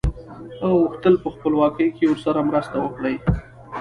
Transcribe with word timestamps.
هغه 0.61 0.71
غوښتل 0.81 1.13
په 1.23 1.29
خپلواکۍ 1.35 1.87
کې 1.97 2.05
ورسره 2.09 2.39
مرسته 2.49 2.75
وکړي. 2.81 3.15